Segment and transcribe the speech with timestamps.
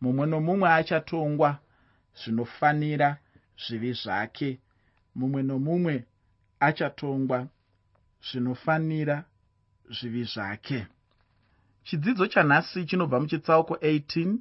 [0.00, 1.58] mumwe nomumwe achatongwa
[2.20, 3.18] zvinofanira
[3.62, 4.58] zvivi zvake.
[5.14, 6.04] Mumwe nomumwe
[6.60, 7.38] achatongwa
[8.26, 9.24] zvinofanira
[9.96, 10.86] zvivi zvake.
[11.84, 14.36] Chidzidzo chanhasi chinobva muchitsauko 18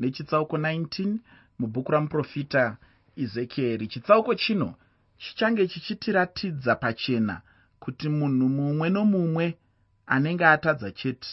[0.00, 1.18] nechitsauko 19
[1.58, 2.76] mubhuku ramuprofita
[3.16, 4.74] ezekieri chitsauko chino
[5.18, 7.42] chichange chichitiratidza pachena
[7.80, 9.58] kuti munhu mumwe nomumwe
[10.06, 11.28] anenge atadza chete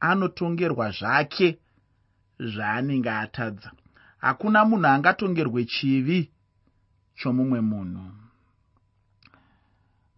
[0.00, 1.58] anotongerwa zvake
[2.38, 3.72] zvaanenge atadza.
[4.18, 6.30] Hakuna munhu angatongerwe chivi
[7.14, 8.12] chomumwe munhu.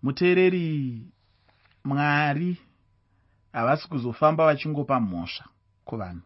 [0.03, 1.03] Muteereri
[1.85, 2.59] mwari
[3.53, 5.45] havasi kuzofamba vachingopa mhosva
[5.85, 6.23] kuvanhu.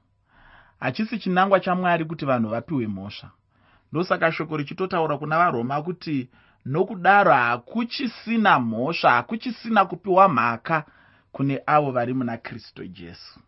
[0.80, 3.30] Hachisi chinangwa chamwari kuti vanhu vapiwe mhosva.
[3.92, 6.28] Ndosaka shoko richitotaura kuna varoma kuti
[6.64, 10.84] nokudaro hakuchisina mhosva hakuchisina kupiwa mhaka
[11.32, 13.40] kune avo vari muna kristu jesu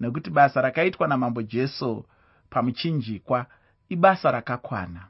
[0.00, 2.06] nekuti basa rakaitwa namambo jesu
[2.50, 3.46] pamuchinjikwa
[3.88, 5.06] ibasa rakakwana.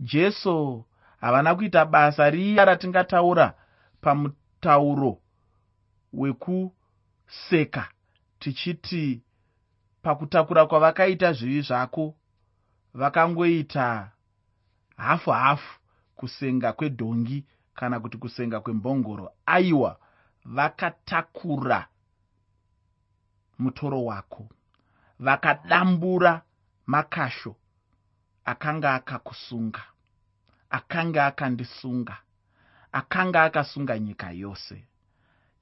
[0.00, 0.84] Jesu
[1.20, 3.54] havana kuita basa riya ratingataura
[4.00, 5.18] pamutauro
[6.12, 7.88] wekuseka
[8.38, 9.22] tichiti
[10.02, 12.14] pakutakura kwavakaita zvivi zvako
[12.94, 14.10] vakangoita
[14.96, 15.78] hafu hafu
[16.16, 19.32] kusenga kwedhongi kana kuti kusenga kwembongoro.
[19.46, 19.98] Aiwa
[20.44, 21.86] vakatakura
[23.58, 24.48] mutoro wako.
[25.18, 26.42] Vakadambura
[26.86, 27.56] makasho
[28.44, 29.82] akanga akakusunga
[30.70, 32.16] akanga akandisunga
[32.92, 34.84] akanga akasunga nyika yose.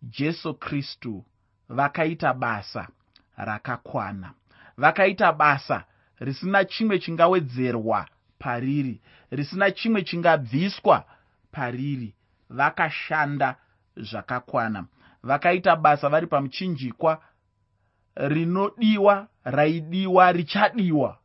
[0.03, 1.25] Jesu kristu
[1.69, 2.89] vakaita basa
[3.37, 4.33] rakakwana
[4.77, 5.85] vakaita basa
[6.21, 11.05] risina chimwe chingawedzerwa pariri risina chimwe chingabviswa
[11.53, 12.15] pariri.
[12.51, 13.57] Vakashanda
[13.97, 14.85] zvakakwana
[15.23, 17.23] vakaita basa vari pamuchinjikwa
[18.17, 21.19] rinodiwa raidiwa richadiwa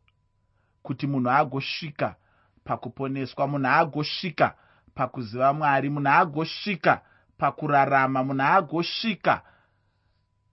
[0.83, 2.16] kuti munhu agosvika
[2.64, 4.55] pakuponeswa munhu agosvika
[4.95, 7.02] pakuziva mwari munhu agosvika
[7.38, 9.42] pakurarama munhu agosvika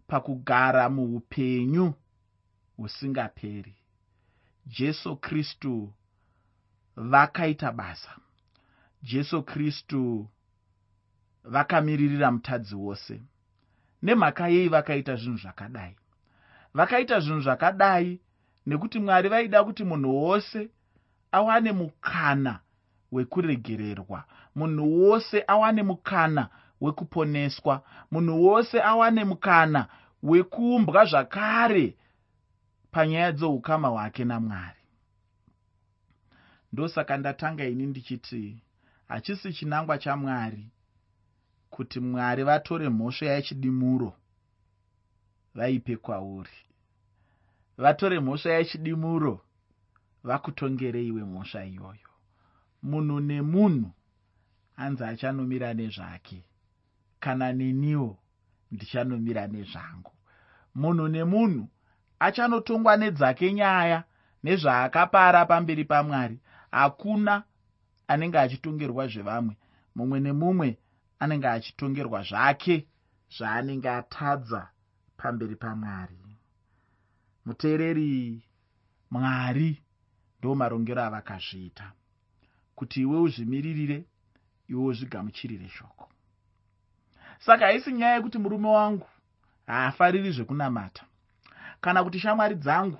[0.06, 1.94] pakugara muupenyu
[2.76, 3.76] husingaperi.
[4.66, 5.92] Jesu kristu
[6.96, 8.16] vakaita basa.
[9.02, 10.28] Jesu kristu
[11.44, 13.22] vakamiririra mutadzi wose.
[14.02, 15.96] Nemhaka yei vakaita zvinhu zvakadai
[16.74, 18.20] vakaita zvinhu zvakadai
[18.66, 20.70] nekuti mwari vaida kuti munhu wose
[21.32, 22.60] awane mukana
[23.12, 24.24] wekuregererwa
[24.54, 26.48] munhu wose awane mukana
[26.80, 29.86] wekuponeswa munhu wose awane mukana
[30.22, 31.96] wekuumbwa zvakare
[32.90, 34.78] panyaya dzeukama hwake namwari.
[36.72, 38.62] Ndosaka ndatanga ini ndichiti
[39.08, 40.70] hachisi chinangwa chamwari
[41.70, 44.14] kuti mwari vatore mhosva yechidimuro
[45.54, 46.58] vaipe kwauri.
[47.78, 49.40] Vatore mhosva yechidimuro
[50.24, 52.10] vakutongereiwe mhosva iyoyo.
[52.82, 53.90] Munhu nemunhu
[54.76, 56.44] anzi achanomira nezvake
[57.20, 58.18] kana neniwo
[58.72, 60.12] ndichanomira nezvangu
[60.74, 61.68] munhu nemunhu
[62.18, 64.04] achanotongwa nedzake nyaya
[64.44, 66.38] nezvaakapara pamberi pamwari.
[66.70, 67.42] Hakuna
[68.08, 69.54] anenge achitongerwa zvevamwe.
[69.94, 70.78] Mumwe nemumwe
[71.18, 72.86] anenge achitongerwa zvake
[73.36, 74.62] zvaanenge atadza
[75.22, 76.18] pamberi pamwari.
[77.46, 78.42] Muteereri
[79.10, 79.82] mwari
[80.38, 81.92] ndo marongero avakazviita.
[82.74, 84.04] Kuti iwe uzvimiririre
[84.68, 86.08] iwe uzvigamuchirire shoko.
[87.38, 89.06] Saka haisi nyaya yekuti murume wangu
[89.66, 91.04] haafariri zvekunamata.
[91.80, 92.98] Kana kuti shamwari dzangu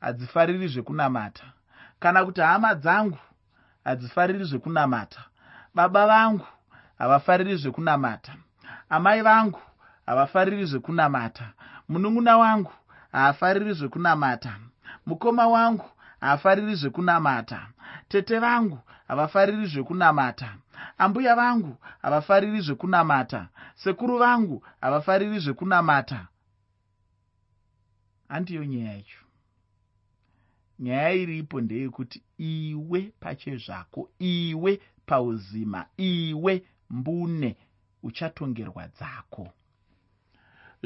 [0.00, 1.52] hadzifariri zvekunamata.
[2.00, 3.18] Kana kuti hama dzangu
[3.84, 5.24] hadzifariri zvekunamata.
[5.74, 6.46] Baba vangu
[6.98, 8.36] havafariri zvekunamata.
[8.88, 9.60] Amai vangu
[10.06, 11.52] havafariri zvekunamata.
[11.88, 12.72] Munun'una wangu
[13.12, 14.58] haafariri zvekunamata.
[15.06, 17.68] Mukoma wangu haafariri zvekunamata.
[18.08, 18.78] Tete vangu
[19.08, 20.56] havafariri zvekunamata.
[20.98, 23.48] Ambuya vangu havafariri zvekunamata.
[23.74, 26.26] Sekuru vangu havafariri zvekunamata.
[28.28, 29.18] Handiyo nyaya yacho.
[30.78, 37.56] Nyaya iripo ndeyekuti iwe pachezvako iwe pauzima iwe mbune
[38.02, 39.52] uchatongerwa dzako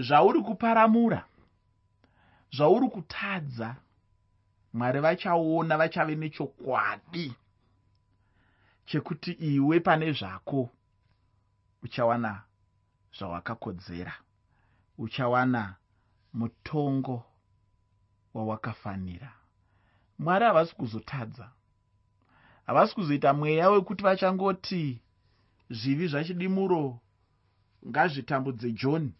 [0.02, 1.24] zvauri kuparamura
[2.56, 3.76] zvauri kutadza
[4.72, 7.34] mwari vachaona vachave nechokwadi
[8.86, 10.70] chekuti iwe pane zvako
[11.82, 12.42] uchawana
[13.18, 14.14] zvawakakodzera
[14.98, 15.76] uchawana
[16.34, 17.24] mutongo
[18.34, 19.32] wawakafanira.
[20.18, 21.50] Mwari havasi kuzotadza
[22.66, 25.02] havasi kuzoita mweya wekuti vachangoti
[25.70, 27.00] zvivi zvachidimuro
[27.88, 29.12] ngazvitambudze john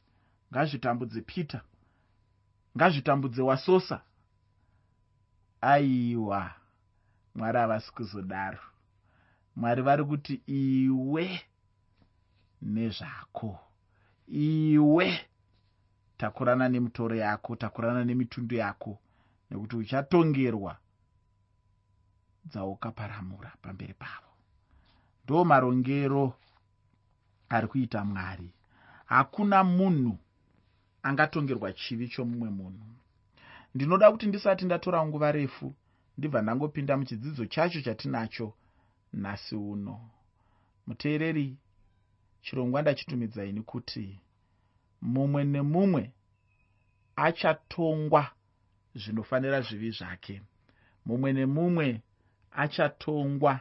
[0.52, 1.62] ngazvitambudze peter
[2.76, 4.00] ngazvitambudze wasosa.
[5.60, 6.54] Aiwa
[7.34, 8.58] mwari havasi kuzodaro.
[9.56, 11.40] Mwari vari kuti iwe
[12.62, 13.58] nezvako
[14.28, 15.26] iwe
[16.16, 18.98] takurana nemitoro yako takurana nemitundu yako
[19.50, 20.76] nekuti uchatongerwa
[22.46, 24.32] dzaukaparamura pamberi pavo.
[25.24, 26.34] Ndo marongero
[27.48, 28.52] ari kuita mwari.
[29.06, 30.18] Hakuna munhu
[31.02, 32.86] angatongerwa chivi chomumwe munhu.
[33.74, 35.74] Ndinoda kuti ndisati ndatora nguva refu
[36.18, 38.54] ndibva ndangopinda muchidzidzo chacho chatinacho
[39.12, 40.10] nhasi uno.
[40.86, 41.56] Muteereri
[42.42, 44.20] chirongwa ndachitumidzai kuti
[45.02, 46.12] mumwe nemumwe
[47.16, 48.30] achatongwa
[48.94, 50.42] zvinofanira zvivi zvake.
[51.06, 52.02] Mumwe nemumwe
[52.62, 53.60] achatongwa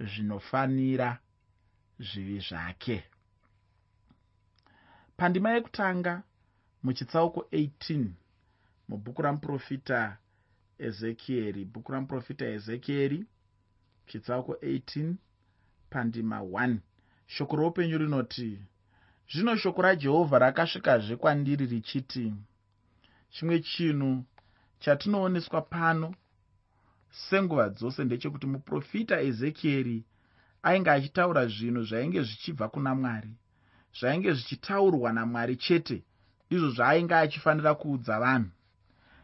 [0.00, 1.18] zvinofanira
[1.98, 3.04] zvivi zvake.
[5.16, 6.22] Pandima yekutanga
[6.86, 8.06] muchitsauko 18
[8.88, 10.18] mubhuku ramuprofita
[10.78, 13.24] ezekieri bhuku ramuprofita ezekieri
[14.08, 15.14] chitsauko 18
[15.90, 16.76] pandima 1
[17.26, 18.50] shoko roupenyu rinoti
[19.32, 22.34] zvino shoko rajehovha rakasvikazve kwandiri richiti
[23.30, 24.24] chimwe chinhu
[24.82, 26.14] chatinooneswa pano
[27.10, 30.04] senguva dzose ndechekuti muprofita ezekieri
[30.62, 33.32] ainge achitaura zvinhu zvainge zvichibva kuna mwari
[33.98, 35.98] zvainge zvichitaurwa namwari chete
[36.50, 38.50] izvo zvaainge achifanira kuudza vanhu.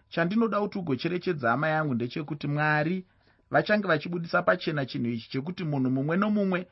[0.09, 3.05] Chandinoda kuti ugocherechedza hama yangu ndechekuti mwari
[3.51, 6.67] vachange vachibudisa pachena chinhu ichi chekuti munhu mumwe nomumwe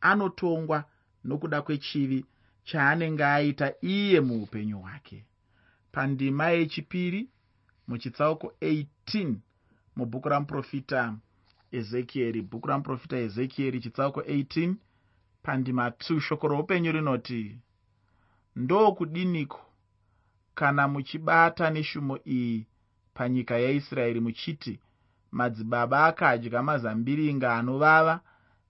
[0.00, 0.84] anotongwa
[1.24, 2.26] nokuda kwechivi
[2.64, 5.24] chaanenge aita iye muupenyu hwake.
[5.92, 7.28] Pandima yechipiri
[7.88, 9.34] muchitsauko 18
[9.96, 11.16] mubhuku ramuprofita
[11.72, 14.74] ezekieri bhuku ramuprofita ezekieri chitsauko 18
[15.42, 17.58] pandima 2 shoko roupenyu rinoti
[18.56, 19.63] ndokudiniko
[20.54, 22.66] kana muchibata neshumo iyi
[23.14, 24.80] panyika yaisraeri muchiti
[25.32, 28.20] madzibaba akadya mazambiringa anovava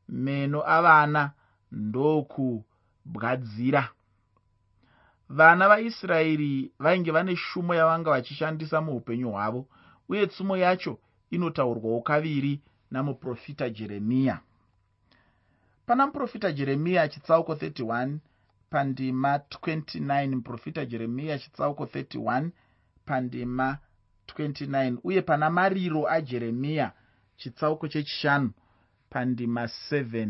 [0.09, 1.33] meno avana
[1.73, 3.89] ndokubwadzira
[5.29, 9.67] vana vaisraeri vainge vane shumo yavanga vachishandisa muupenyu hwavo
[10.09, 10.99] uye tsumo yacho
[11.31, 12.61] inotaurwawo kaviri
[12.91, 14.41] namuprofita jeremiya.
[15.87, 18.17] Pana muprofita jeremiya chitsauko 31
[18.75, 22.51] pandima 29 muprofita jeremiya chitsauko 31
[23.05, 23.79] pandima
[24.27, 26.93] 29 uye pana mariro ajeremiya
[27.37, 28.51] chitsauko chechishanu
[29.11, 30.29] pandima 7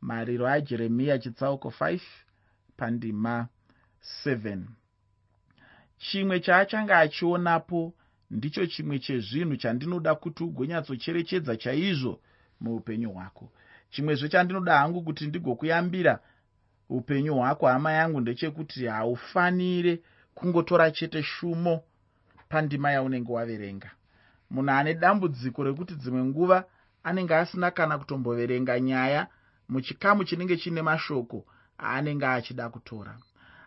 [0.00, 2.00] mariro ajeremiya chitsauko 5
[2.76, 3.48] pandima
[4.24, 4.62] 7
[5.98, 7.94] chimwe chaachange achionapo
[8.30, 12.20] ndicho chimwe chezvinhu chandinoda kuti ugonyatsocherechedza chaizvo
[12.60, 13.52] muupenyu hwako.
[13.90, 16.20] Chimwezve chandinoda hangu kuti ndigokuyambira
[16.96, 20.00] upenyu hwako hama yangu ndechekuti haufanire
[20.34, 21.82] kungotora chete shumo
[22.48, 23.90] pandima yaunenge waverenga.
[24.50, 26.64] Munhu ane dambudziko rekuti dzimwe nguva
[27.04, 29.26] anenge asina kana kutomboverenga nyaya
[29.68, 31.46] muchikamu chinenge chiine mashoko
[31.80, 33.18] aanenge achida kutora.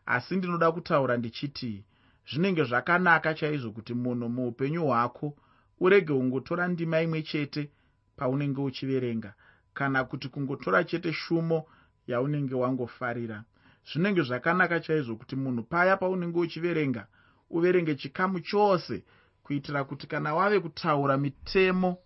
[0.06, 1.84] Asi ndinoda kutaura ndichiti
[2.30, 5.36] zvinenge zvakanaka chaizvo kuti munhu muupenyu hwako
[5.80, 7.72] urege kungotora ndima imwe chete
[8.18, 9.34] paunenge uchiverenga.
[9.74, 11.66] Kana kuti kungotora chete shumo
[12.07, 13.44] yaunenge wangofarira.
[13.92, 17.07] Zvinenge zvakanaka chaizvo kuti munhu paya paunenge uchiverenga
[17.50, 19.04] uverenge chikamu chose
[19.44, 21.98] kuitira kuti kana wave kutaura mitemo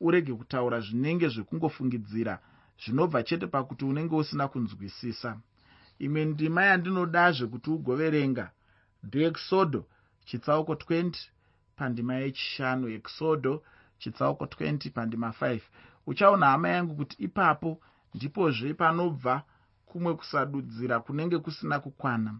[0.00, 2.38] urege kutaura zvinenge zvekungofungidzira
[2.84, 5.40] zvinobva chete pakuti unenge usina kunzwisisa.
[5.98, 8.50] Imwe ndima yandinodazve kuti ugoverenga
[9.02, 9.86] ndeekisodo
[10.24, 11.12] chitsauko 20
[11.76, 13.62] pandima yechishanu ekisodo
[13.98, 15.60] chitsauko 20 pandima 5
[16.06, 17.80] uchaona hama yangu kuti ipapo
[18.14, 19.42] ndipozve panobva
[19.86, 22.30] kumwe kusadudzira kunenge kusina kukwana.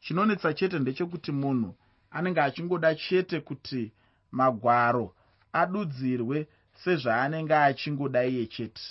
[0.00, 1.74] Chinonetsa chete ndechekuti munhu
[2.10, 3.92] anenge achingoda chete kuti
[4.32, 5.14] magwaro
[5.52, 6.48] adudzirwe
[6.82, 8.82] sezvaanenge achingoda iye chete.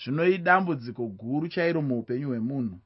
[0.00, 2.78] Zvinoidambudziko guru chairo muupenyu hwemunhu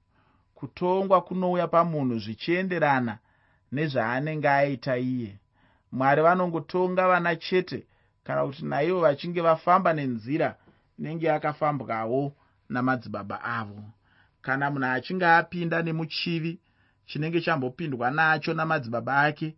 [0.55, 3.19] kutongwa kunouya pamunhu zvichienderana
[3.73, 5.33] nezvaanenge aita iye.
[5.93, 7.87] Mwari vanongotonga vana chete
[8.25, 10.57] kana kuti naivo vachinge vafamba nenzira
[10.99, 12.33] inenge yakafambwawo
[12.71, 13.83] namadzibaba avo.
[14.43, 16.53] Kana munhu achinge apinda nemuchivi
[17.09, 19.49] chinenge chambopindwa nacho namadzibaba ake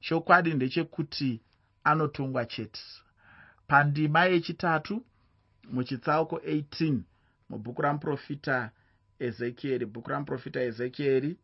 [0.00, 1.40] chokwadi ndechekuti
[1.84, 2.80] anotongwa chete.
[3.66, 5.04] Pandima yechitatu
[5.72, 6.98] muchitsauko 18
[7.50, 8.70] mubhuku ramuprofita
[9.18, 11.36] ezekieri bhuku ramuprofita ezekieri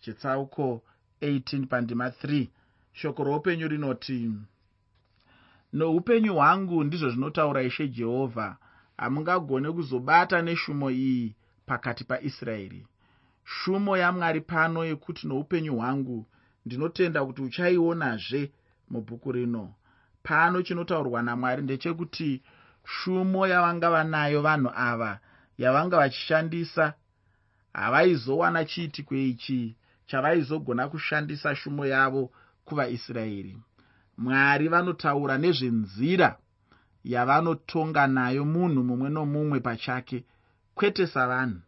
[0.00, 0.82] chitsauko
[1.22, 2.46] 18 pandima 3
[2.92, 4.32] shoko roupenyu rinoti
[5.72, 8.56] noupenyu hwangu ndizvo zvinotaura ishe jehovha
[9.02, 11.34] hamungagone kuzobata neshumo iyi
[11.66, 12.86] pakati paisraeri.
[13.44, 16.26] Shumo yamwari pano yekuti noupenyu hwangu
[16.66, 18.52] ndinotenda kuti uchaionazve
[18.90, 19.74] mubhuku rino.
[20.22, 22.42] Pano chinotaurwa namwari ndechekuti
[22.84, 25.20] shumo yavanga vanayo vanhu ava
[25.58, 26.94] yavanga vachishandisa
[27.72, 32.30] havaizowana chiitiko ichi chavaizogona kushandisa shumo yavo
[32.64, 33.58] kuvaisraeri.
[34.18, 36.38] Mwari vanotaura nezvenzira
[37.04, 40.24] yavanotonga nayo munhu mumwe nomumwe pachake
[40.74, 41.60] kwete savanhu.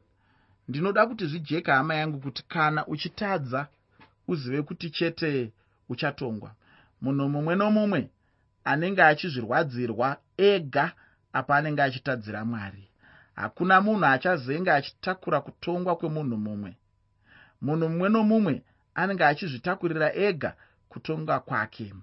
[0.68, 3.66] Ndinoda kuti zvijeka hama yangu kuti kana uchitadza
[4.28, 5.52] uzive kuti chete
[5.88, 6.50] uchatongwa.
[7.00, 8.10] Munhu mumwe nomumwe
[8.64, 10.92] anenge achizvirwadzirwa ega
[11.32, 12.88] apa anenge achitadzira mwari.
[13.34, 16.76] Hakuna munhu achazenga achitakura kutongwa kwemunhu mumwe.
[17.62, 18.62] Munhu mumwe nomumwe
[18.94, 20.56] anenge achizvitakurira ega
[20.88, 21.94] kutonga kwake.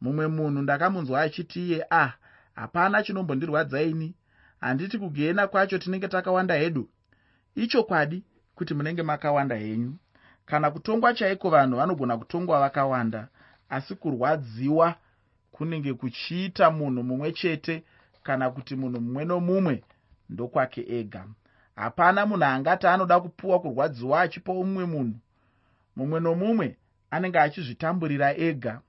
[0.00, 2.12] Mumwe munhu ndakamunzwa achiti iye ah
[2.54, 4.14] hapana chinombondirwadza ini.
[4.60, 6.88] Handiti kugena kwacho tinenge takawanda hedu.
[7.54, 9.94] Ichokwadi kuti munenge makawanda henyu?
[10.46, 13.28] Kana kutongwa chaiko vanhu vanogona kutongwa vakawanda?
[13.68, 14.94] Asi kurwadziwa
[15.52, 17.84] kunenge kuchiita munhu mumwe chete
[18.22, 19.84] kana kuti munhu mumwe nomumwe
[20.30, 21.24] ndokwake ega.
[21.76, 25.18] Hapana munhu angati anoda kupuwa kurwadziwa achipa mumwe munhu.
[25.96, 26.76] Mumwe nomumwe
[27.10, 28.80] anenge achizvitamburira ega.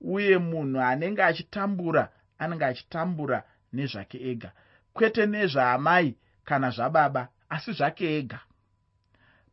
[0.00, 4.52] Uye munhu anenge achitambura anenge achitambura nezvake ega.
[4.92, 8.40] Kwete nezvaamai kana zvababa asi zvake ega.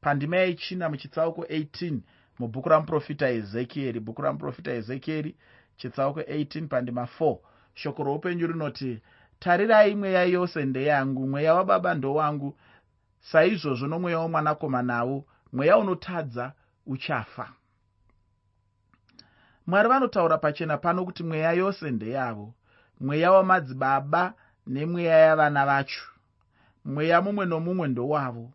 [0.02, 2.00] Pandima yechina muchitsauko 18
[2.40, 5.36] mubhuku ramuprofita ezekieri bhuku ramuprofita ezekieri
[5.78, 7.38] chitsauko 18 pandima 4
[7.74, 9.02] shoko roupenyu rinoti
[9.40, 12.58] tarirai mweya yose ndeyangu mweya wababa ndowangu.
[13.20, 16.54] Saizvozvo nomweya womwanakomanawo mweya unotadza
[16.86, 17.54] uchafa.
[19.68, 22.54] Mwari vanotaura pachena pano kuti mweya yose ndeyavo
[23.02, 24.34] mweya wamadzibaba
[24.68, 26.02] nemweya yavana vacho.
[26.86, 28.54] Mweya mumwe nomumwe ndowavo.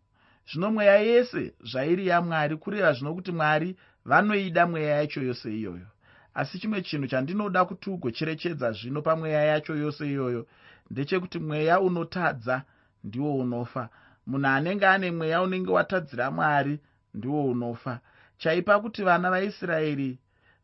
[0.51, 5.87] Zvino mweya yese zvairi yamwari kureva zvino kuti mwari vanoida mweya yacho yose iyoyo.
[6.35, 10.47] Asi chimwe chinhu chandinoda kuti ugocherechedza zvino pamweya yacho yose iyoyo
[10.91, 12.63] ndechekuti mweya unotadza
[13.05, 13.89] ndiwo unofa.
[14.27, 16.81] Munhu anenge ane mweya unenge watadzira mwari
[17.15, 18.01] ndiwo unofa.
[18.39, 20.19] Chaipa kuti vana vaisraeri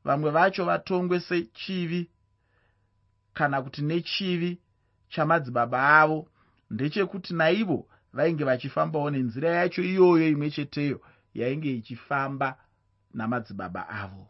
[0.04, 2.08] vamwe vacho vatongwe sechivi
[3.34, 4.58] kana kuti nechivi
[5.08, 6.28] chamadzibaba avo
[6.70, 11.00] ndechekuti naivo vainge vachifambawo nenzira yacho iyoyo imwe cheteyo
[11.34, 12.58] yainge ichifamba
[13.14, 14.28] namadzibaba avo.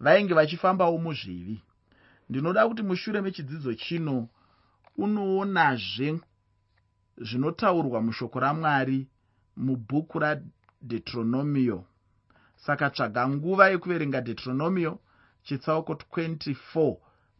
[0.00, 1.62] Vainge vachifambawo muzvivi.
[2.28, 4.28] Ndinoda kuti mushure mechidzidzo chino
[4.96, 6.20] unoonazve
[7.18, 9.08] zvinotaurwa mushoko ramwari
[9.56, 11.84] mubhuku radeuteronomio
[12.56, 14.98] saka tsvaga nguva yekuverenga deuteronomio
[15.42, 16.96] chitsauko 24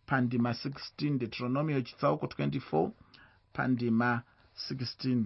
[0.06, 2.90] pandima 16 deuteronomio chitsauko 24
[3.52, 4.23] pandima
[4.70, 5.25] 16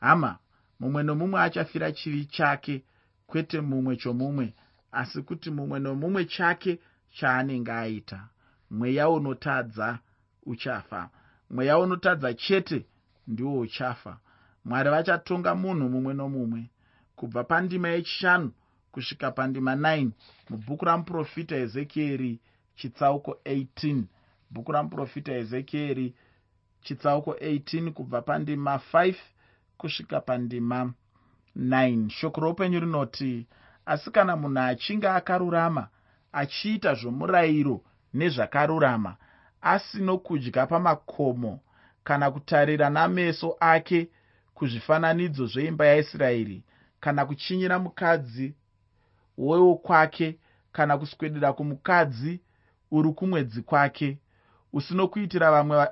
[0.00, 0.38] hama
[0.80, 2.84] mumwe nomumwe achafira chivi chake
[3.26, 4.54] kwete mumwe chomumwe
[4.92, 8.28] asi kuti mumwe nomumwe chake chaanenge aita.
[8.70, 9.98] Mweya unotadza
[10.42, 11.10] uchafa.
[11.50, 12.86] Mweya unotadza chete
[13.26, 14.18] ndiwo uchafa.
[14.64, 16.70] Mwari vachatonga munhu mumwe nomumwe.
[17.16, 18.52] Kubva pandima yechishanu
[18.92, 20.10] kusvika pandima 9
[20.50, 22.40] mubhuku ramuprofita ezekieri
[22.80, 24.02] chitsauko 18
[24.50, 26.14] bhuku ramuprofita ezekieri
[26.84, 29.14] chitsauko 18 kubva pandima 5
[29.78, 30.92] kusvika pandima
[31.56, 33.46] 9 shoko roupenyu rinoti
[33.86, 35.88] asi kana munhu achinge akarurama
[36.32, 37.76] achiita zvomurayiro
[38.14, 39.16] nezvakarurama
[39.62, 41.60] asino kudya pamakomo
[42.04, 44.08] kana kutarira nameso ake
[44.54, 46.64] kuzvifananidzo zveimba yaisraeri
[47.00, 48.54] kana kuchinyira mukadzi
[49.38, 50.38] wewokwake
[50.72, 52.40] kana kuswedera kumukadzi
[52.90, 54.18] uri kumwedzi kwake
[54.72, 55.88] usino kuitira vamwe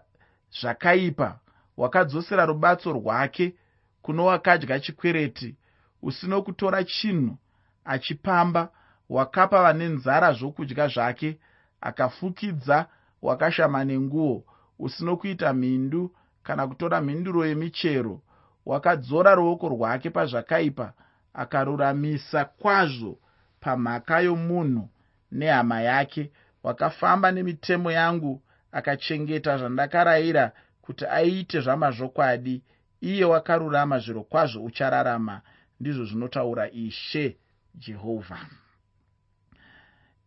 [0.60, 1.38] zvakaipa.
[1.76, 3.54] Wakadzosera rubatso rwake
[4.02, 5.56] kuno wakadya chikwereti
[6.02, 7.36] usino kutora chinhu
[7.84, 8.68] achipamba
[9.08, 11.38] wakapa vane nzara zvokudya zvake
[11.80, 12.86] akafukidza
[13.22, 14.44] wakashama nenguo
[14.78, 18.20] usino kuita mhindu kana kutora mhinduro yemichero.
[18.66, 20.92] Wakadzora ruoko rwake pazvakaipa
[21.34, 23.18] akaruramisa kwazvo
[23.60, 24.88] pamhaka yomunhu
[25.32, 32.62] nehama yake wakafamba nemitemo yangu akachengeta zvandakarayira kuti aite zvamazvokwadi.
[33.00, 35.40] Iye wakarurama zviro kwazvo uchararama
[35.80, 37.36] ndizvo zvinotaura ishe
[37.74, 38.38] jehovha.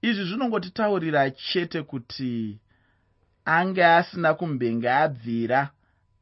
[0.01, 2.59] Izvi zvinongotitaurira chete kuti
[3.45, 5.69] ange asina kumbenge abvira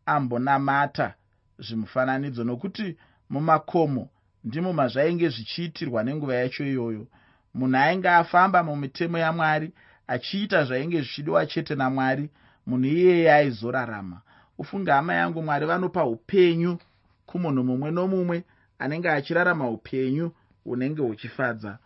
[0.06, 1.14] ambonamata
[1.60, 2.98] zvimufananidzo nokuti
[3.30, 4.10] mumakomo
[4.44, 7.08] ndimo mazvainge zvichiitirwa nenguva yacho iyoyo.
[7.54, 9.74] Munhu ainge afamba mumitemo yamwari
[10.10, 12.30] achiita zvainge zvichidiwa chete namwari
[12.68, 14.22] munhu iyeye aizorarama.
[14.58, 16.78] Ufunge hama yangu mwari vanopa upenyu
[17.26, 18.44] kumunhu mumwe nomumwe
[18.80, 20.32] anenge achirarama upenyu
[20.64, 21.78] hunenge huchifadza.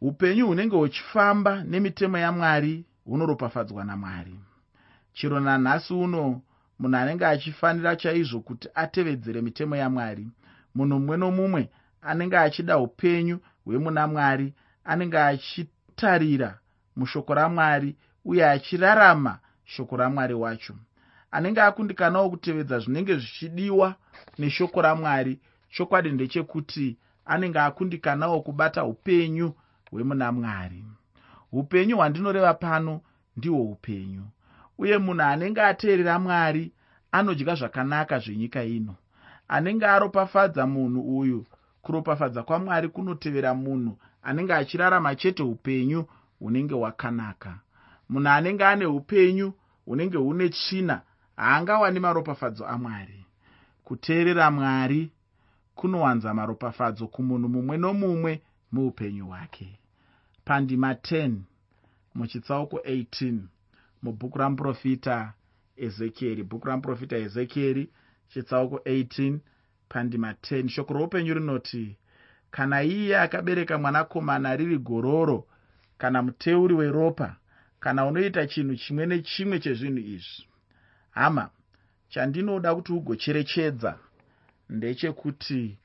[0.00, 4.34] Upenyu hunenge huchifamba nemitemo yamwari hunoropafadzwa namwari.
[5.12, 6.42] Chero nanhasi uno
[6.78, 10.28] munhu anenge achifanira chaizvo kuti atevedzere mitemo yamwari.
[10.74, 11.68] Munhu mumwe nomumwe
[12.02, 16.58] anenge achida upenyu hwemuna mwari anenge achitarira
[16.96, 20.74] mushoko ramwari uye achirarama shoko ramwari wacho.
[21.30, 23.94] Anenge akundikanawo kutevedza zvinenge zvichidiwa
[24.38, 29.54] neshoko ramwari chokwadi ndechekuti anenge akundikanawo kubata upenyu
[29.90, 30.84] hwemuna mwari
[31.52, 33.00] upenyu hwandinoreva pano
[33.36, 34.24] ndihwo upenyu
[34.78, 36.72] uye munhu anenge ateerera mwari
[37.12, 38.94] anodya zvakanaka zvenyika ino.
[39.48, 41.46] Anenge aropafadza munhu uyu
[41.82, 46.04] kuropafadza kwamwari kunotevera munhu anenge achirarama chete upenyu
[46.40, 47.58] hunenge hwakanaka
[48.08, 49.52] munhu anenge ane upenyu
[49.84, 51.02] hunenge hune tsvina
[51.36, 53.26] haangawani maropafadzo amwari
[53.84, 55.12] kuteerera mwari
[55.74, 58.42] kunowanza maropafadzo kumunhu mumwe nomumwe
[58.72, 59.78] muupenyu hwake.
[60.44, 61.34] Pandima 10
[62.14, 63.38] muchitsauko 18
[64.02, 65.32] mubhuku ramuprofita
[65.76, 66.42] ezekieri.
[66.42, 67.90] Bhuku ramuprofita ezekieri
[68.28, 69.38] chitsauko 18
[69.88, 71.96] pandima 10 shoko roupenyu rinoti
[72.50, 75.46] kana iye akabereka mwanakomana riri gororo
[76.00, 77.36] kana muteuri weropa
[77.80, 80.44] kana unoita chinhu chimwe nechimwe chezvinhu izvi.
[81.10, 81.50] Hama
[82.08, 83.98] chandinoda kuti ugocherechedza
[84.68, 85.78] ndechekuti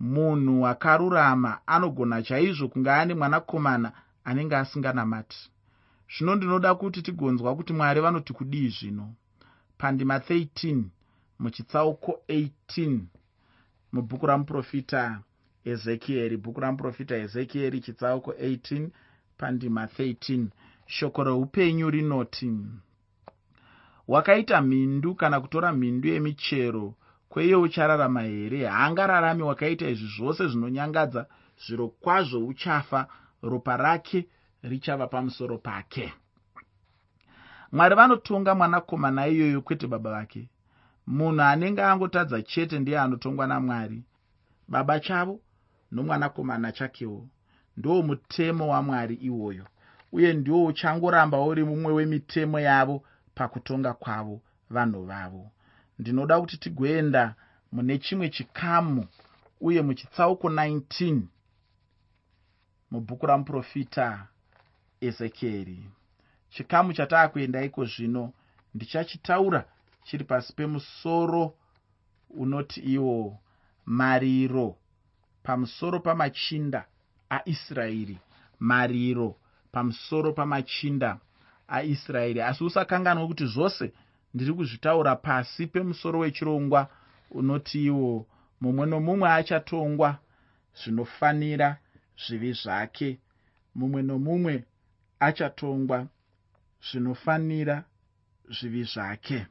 [0.00, 3.92] munhu akarurama anogona chaizvo kunge ane mwanakomana
[4.24, 5.50] anenge asinganamati.
[6.12, 9.14] Zvino ndinoda kuti tigonzwa kuti mwari vanoti kudii zvino.
[9.78, 10.82] Pandima 13
[11.38, 13.00] muchitsauko 18
[13.92, 15.20] mubhuku ramuprofita
[15.64, 18.88] ezekieri bhuku ramuprofita ezekieri chitsauko 18
[19.38, 20.46] pandima 13
[20.86, 22.52] shoko reupenyu rinoti
[24.08, 26.94] wakaita mhindu kana kutora mhindu yemichero
[27.34, 28.66] kweiye uchararama here?
[28.66, 31.26] Haangararami wakaita izvi zvose zvinonyangadza.
[31.66, 33.06] Zviro kwazvo uchafa.
[33.42, 34.28] Ropa rake
[34.62, 36.12] richava pamusoro pake.
[37.72, 40.48] Mwari vanotonga mwanakomana iyoyo kwete baba vake.
[41.06, 44.02] Munhu anenge angotadza chete ndiye anotongwa namwari.
[44.68, 45.40] Baba chavo
[45.92, 47.28] nomwanakomana chakewo
[47.76, 49.66] ndiwo mutemo wamwari iwoyo
[50.12, 55.50] uye ndiwo uchangoramba uri mumwe wemitemo yavo pakutonga kwavo vanhu vavo.
[55.98, 57.34] Ndinoda kuti tigoenda
[57.72, 59.06] mune chimwe chikamu
[59.60, 61.20] uye muchitsauko 19
[62.90, 64.26] mubhuku ramuprofita
[65.00, 65.90] ezekieri
[66.50, 68.32] chikamu chataakuendaiko zvino
[68.74, 69.64] ndichachitaura
[70.04, 71.54] chiri pasi pemusoro
[72.30, 73.38] unoti iwo
[73.86, 74.76] mariro
[75.42, 76.86] pamusoro pamachinda
[77.36, 78.18] aisraeri
[78.60, 79.36] mariro
[79.72, 81.18] pamusoro pamachinda
[81.68, 82.40] aisraeri.
[82.40, 83.92] Asi usakanganwa kuti zvose
[84.34, 86.88] ndiri kuzvitaura pasi pemusoro wechirongwa
[87.30, 88.26] unoti iwo
[88.60, 90.18] mumwe nomumwe achatongwa
[90.80, 91.76] zvinofanira
[92.26, 93.18] zvivi zvake.
[93.74, 94.64] Mumwe nomumwe
[95.20, 96.06] achatongwa
[96.86, 97.84] zvinofanira
[98.56, 99.46] zvivi zvake.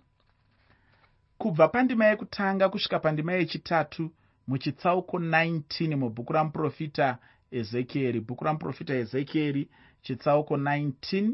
[1.38, 4.12] Kubva pandima yekutanga kusvika pandima yechitatu
[4.48, 7.18] muchitsauko 19 mubhuku ramuprofita
[7.60, 9.70] ezekieri bhuku ramuprofita ezekieri
[10.04, 11.32] chitsauko 19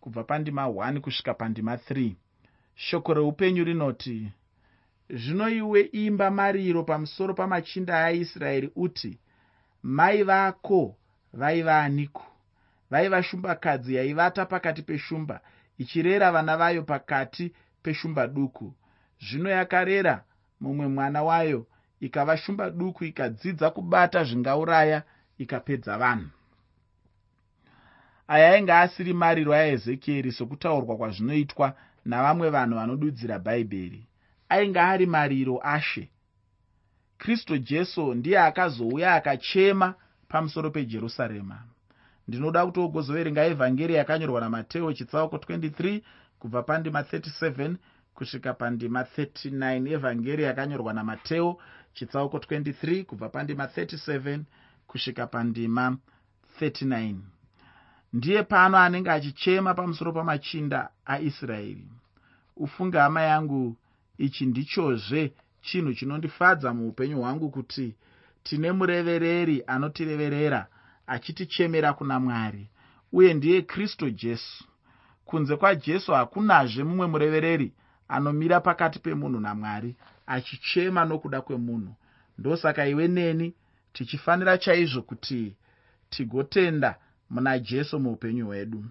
[0.00, 2.12] kubva pandima 1 kusvika pandima 3
[2.74, 4.32] shoko reupenyu rinoti
[5.10, 9.18] zvino iwe imba mariro pamusoro pamachinda aisraeri uti
[9.82, 10.96] mai vako
[11.32, 12.24] vaiva aniko?
[12.90, 15.40] Vaiva shumbakadzi yaivata pakati peshumba
[15.78, 18.74] ichirera vana vayo pakati peshumba duku.
[19.20, 20.24] Zvino yakarera
[20.60, 21.66] mumwe mwana wayo
[22.00, 25.02] ikava shumba duku ikadzidza kubata zvingauraya
[25.38, 26.28] ikapedza vanhu.
[28.28, 34.08] Aya ainge asiri mariro aezekieri sokutaurwa kwazvinoitwa navamwe vanhu vanodudzira bhaibheri
[34.48, 36.08] ainge ari mariro ashe.
[37.18, 39.94] Kristu jesu ndiye akazouya akachema
[40.28, 41.58] pamusoro pejerusarema.
[42.28, 46.00] Ndinoda kuti ogozoverenga evhangeri yakanyorwa namateo chitsauko 23
[46.38, 47.74] kubva pandima 37
[48.14, 51.58] kusvika pandima 39 evhangeri yakanyorwa namateo
[51.94, 54.40] chitsauko 23 kubva pandima 37
[54.88, 55.96] kusvika pandima
[56.60, 57.14] 39
[58.12, 61.88] ndiye pano anenge achichema pamusoro pamachinda aisraeri.
[62.56, 63.76] Ufunge hama yangu
[64.18, 67.94] ichi ndichozve chinhu chinondifadza muupenyu hwangu kuti
[68.42, 70.66] tine murevereri anotireverera
[71.06, 72.68] achitichemera kuna mwari
[73.12, 74.64] uye ndiye kristu jesu.
[75.24, 77.72] Kunze kwajesu hakunazve mumwe murevereri
[78.08, 79.96] anomira pakati pemunhu namwari
[80.26, 81.94] achichema nokuda kwemunhu.
[82.38, 83.54] Ndosaka iwe neni
[83.92, 85.56] tichifanira chaizvo kuti
[86.10, 86.96] tigotenda
[87.30, 88.84] muna jesu muupenyu hwedu.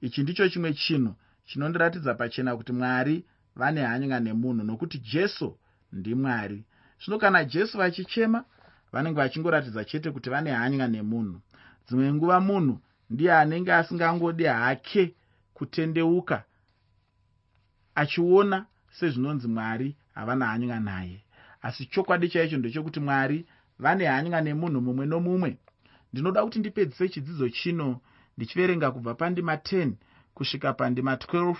[0.00, 3.24] Ichi ndicho chimwe chinhu chinondiratidza pachena kuti mwari
[3.56, 5.58] vane hanya nemunhu nokuti jesu
[5.92, 6.64] ndimwari
[7.04, 8.44] zvino kana jesu vachichema
[8.92, 11.40] vanenge vachingoratidza chete kuti vane hanya nemunhu
[11.86, 15.14] dzimwe nguva munhu ndiye anenge asingangodi hake
[15.54, 16.44] kutendeuka
[17.94, 18.66] achiona
[18.98, 21.24] sezvinonzi mwari havana hanya naye
[21.62, 23.46] asi chokwadi chaicho ndechekuti mwari
[23.82, 25.50] vane hanya nemunhu mumwe nomumwe.
[26.12, 28.00] Ndinoda kuti ndipedzise chidzidzo chino
[28.36, 29.92] ndichiverenga kubva pandima 10
[30.34, 31.56] kusvika pandima 12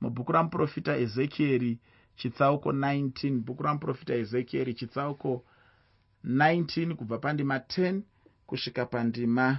[0.00, 1.78] mubhuku ramuprofita ezekieri
[2.16, 5.44] chitsauko 19 bhuku ramuprofita ezekieri chitsauko
[6.24, 8.00] 19 kubva pandima 10
[8.46, 9.58] kusvika pandima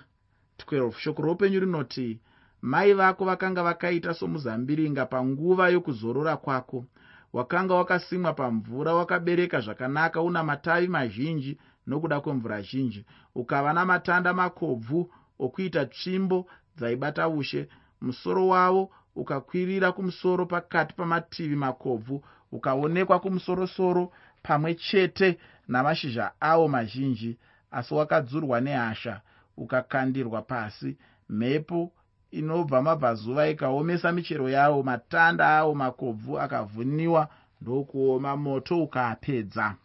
[0.57, 2.19] 12 shoko roupenyu rinoti
[2.61, 6.85] mai vako vakanga vakaita somuzambiringa panguva yokuzorora kwako.
[7.33, 13.05] Wakanga wakasimwa pamvura wakabereka zvakanaka una matavi mazhinji nokuda kwemvura zhinji.
[13.35, 16.45] Ukava namatanda makobvu okuita tsvimbo
[16.77, 17.67] dzaibata ushe.
[18.01, 24.11] Musoro wavo ukakwirira kumusoro pakati pamativi makobvu ukaonekwa kumusorosoro
[24.43, 27.37] pamwe chete namashizha awo mazhinji
[27.71, 29.21] asi wakadzurwa nehasha
[29.57, 30.97] ukakandirwa pasi.
[31.29, 31.91] Mhepo
[32.31, 37.27] inobva mabvazuva ikaomesa michero yawo matanda awo makobvu akavhuniwa
[37.61, 39.75] ndokuoma moto ukaapedza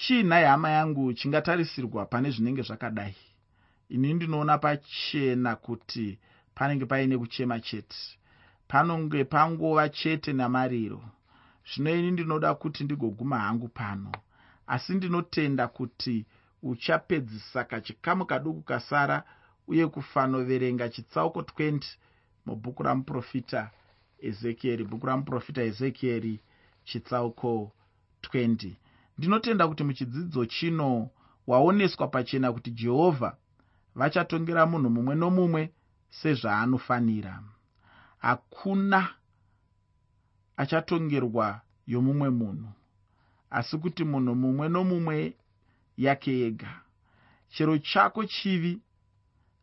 [0.00, 3.16] chii nhai hama yangu chingatarisirwa pane zvinenge zvakadai?
[3.88, 6.18] Ini ndinoona pachena kuti
[6.54, 7.96] panenge paine kuchema chete.
[8.68, 11.02] Panonge pangova chete namariro.
[11.70, 14.12] Zvino ini ndinoda kuti ndigoguma hangu pano.
[14.66, 16.26] Asi ndinotenda kuti
[16.62, 19.24] uchapedzisa kachikamu kaduku kasara
[19.68, 21.80] uye kufanoverenga chitsauko 20
[22.46, 23.70] mubhuku ramuprofita
[24.18, 26.40] ezekieri bhuku ramuprofita ezekieri
[26.84, 27.72] chitsauko
[28.22, 28.74] 20
[29.20, 31.10] ndinotenda kuti muchidzidzo chino
[31.46, 33.36] waoneswa pachena kuti jehovha
[33.94, 35.72] vachatongera munhu mumwe nomumwe
[36.10, 37.42] sezvaanofanira.
[38.18, 39.14] Hakuna
[40.56, 42.72] achatongerwa yomumwe munhu
[43.50, 45.36] asi kuti munhu mumwe nomumwe
[45.96, 46.80] yake yega.
[47.48, 48.80] Chero chako chivi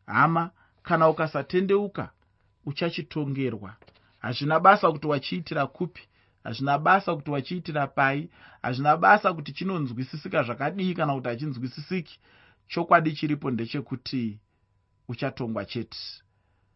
[0.06, 0.50] hama
[0.82, 2.10] kana ukasatendeuka
[2.66, 3.76] uchachitongerwa.
[4.18, 6.07] Hazvina basa kuti wachiitira kupi
[6.44, 8.30] hazvina basa kuti wachiitira pai.
[8.62, 12.20] Hazvina basa kuti chinonzwisisika zvakadii kana kuti hachinzwisisiki.
[12.68, 14.38] Chokwadi chiripo ndechekuti
[15.08, 15.98] uchatongwa chete.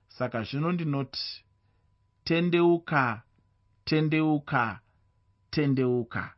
[0.08, 1.44] Saka zvino ndinoti
[2.24, 3.22] tendeuka
[3.84, 4.80] tendeuka
[5.50, 6.34] tendeuka